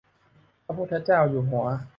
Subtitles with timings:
[0.65, 1.65] พระพุทธเจ้าอยู่หัว